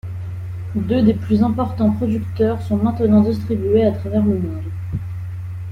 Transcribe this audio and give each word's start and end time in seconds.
Deux 0.73 1.03
des 1.03 1.13
plus 1.13 1.43
importants 1.43 1.91
producteurs 1.91 2.59
sont 2.63 2.77
maintenant 2.77 3.21
distribués 3.21 3.85
à 3.85 3.91
travers 3.91 4.23
le 4.25 4.39
monde. 4.39 4.63